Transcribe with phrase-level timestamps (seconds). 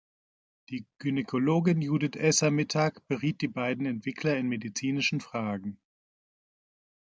[0.69, 5.79] Die Gynäkologin Judith Esser Mittag beriet die beiden Entwickler in medizinischen Fragen.